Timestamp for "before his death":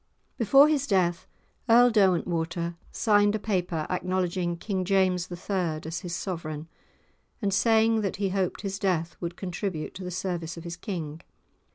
0.39-1.27